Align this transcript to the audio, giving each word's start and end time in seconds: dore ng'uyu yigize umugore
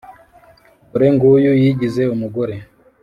dore 0.89 1.07
ng'uyu 1.13 1.51
yigize 1.61 2.01
umugore 2.15 2.55